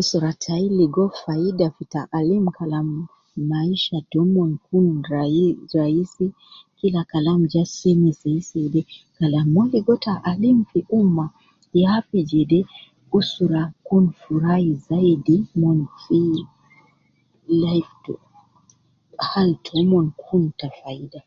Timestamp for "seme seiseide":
7.76-8.80